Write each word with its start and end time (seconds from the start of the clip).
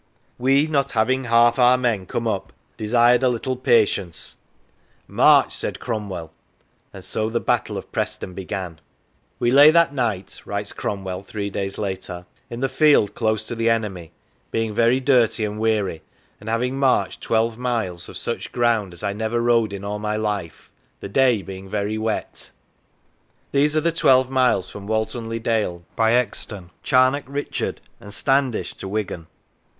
"We, 0.49 0.65
not 0.65 0.93
having 0.93 1.25
half 1.25 1.59
our 1.59 1.77
men 1.77 2.07
come 2.07 2.27
up, 2.27 2.51
desired 2.75 3.21
a 3.21 3.29
little 3.29 3.55
patience."" 3.55 4.37
March 5.07 5.47
I" 5.49 5.49
said 5.53 5.79
Cromwell, 5.79 6.33
and 6.91 7.05
so 7.05 7.29
the 7.29 7.39
Battle 7.39 7.77
of 7.77 7.91
Preston 7.91 8.33
began. 8.33 8.81
"We 9.37 9.51
lay 9.51 9.69
that 9.69 9.93
night, 9.93 10.41
"writes 10.43 10.73
Cromwell 10.73 11.21
three 11.21 11.51
days 11.51 11.77
later," 11.77 12.25
in 12.49 12.61
the 12.61 12.67
field 12.67 13.13
close 13.13 13.45
to 13.45 13.53
the 13.53 13.69
enemy; 13.69 14.11
being 14.49 14.73
very 14.73 14.99
dirty 14.99 15.45
and 15.45 15.59
weary, 15.59 16.01
and 16.39 16.49
having 16.49 16.79
marched 16.79 17.21
twelve 17.21 17.59
miles 17.59 18.09
of 18.09 18.17
such 18.17 18.51
ground 18.51 18.93
as 18.93 19.03
I 19.03 19.13
never 19.13 19.39
rode 19.39 19.71
in 19.71 19.83
all 19.83 19.99
my 19.99 20.15
life, 20.15 20.71
the 20.99 21.09
day 21.09 21.43
being 21.43 21.69
very 21.69 21.99
wet." 21.99 22.49
102 23.51 23.51
The 23.51 23.51
War 23.51 23.51
of 23.51 23.53
Religion 23.53 23.61
These 23.61 23.77
are 23.77 23.81
the 23.81 23.99
twelve 23.99 24.29
miles 24.31 24.67
from 24.67 24.87
Walton 24.87 25.29
le 25.29 25.37
Dale, 25.37 25.83
by 25.95 26.13
Euxton, 26.13 26.71
Charnock 26.81 27.25
Richard, 27.27 27.81
and 27.99 28.11
Standish, 28.11 28.73
to 28.77 28.87
Wigan. 28.87 29.27